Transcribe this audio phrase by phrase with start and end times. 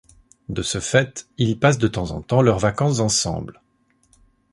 [0.49, 3.61] De ce fait, ils passent de temps en temps leurs vacances ensemble.